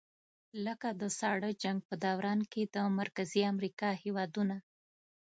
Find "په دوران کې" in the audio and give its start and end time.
1.89-2.61